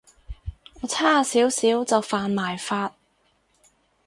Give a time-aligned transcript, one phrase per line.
[0.81, 2.95] 我差少少就犯埋法